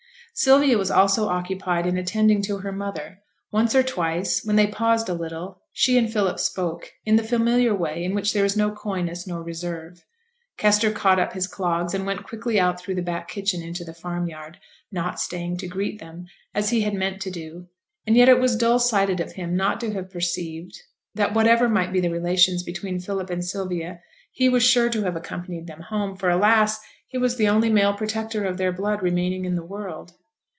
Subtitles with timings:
[0.33, 3.19] Sylvia was also occupied in attending to her mother;
[3.51, 7.75] one or twice, when they paused a little, she and Philip spoke, in the familiar
[7.75, 10.03] way in which there is no coyness nor reserve.
[10.57, 13.93] Kester caught up his clogs, and went quickly out through the back kitchen into the
[13.93, 14.57] farm yard,
[14.91, 16.25] not staying to greet them,
[16.55, 17.67] as he had meant to do;
[18.07, 20.75] and yet it was dull sighted of him not to have perceived
[21.13, 23.99] that whatever might be the relations between Philip and Sylvia,
[24.31, 26.79] he was sure to have accompanied them home; for, alas!
[27.07, 30.13] he was the only male protector of their blood remaining in the world.